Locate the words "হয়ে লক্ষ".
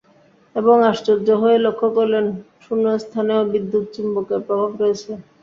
1.41-1.81